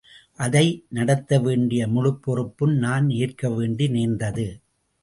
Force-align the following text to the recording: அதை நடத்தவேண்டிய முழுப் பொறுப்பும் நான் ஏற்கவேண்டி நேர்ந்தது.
அதை 0.35 0.85
நடத்தவேண்டிய 0.93 1.87
முழுப் 1.87 2.21
பொறுப்பும் 2.21 2.75
நான் 2.77 3.07
ஏற்கவேண்டி 3.07 3.89
நேர்ந்தது. 3.89 4.47